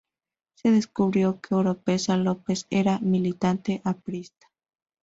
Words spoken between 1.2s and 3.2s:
que Oropeza López, era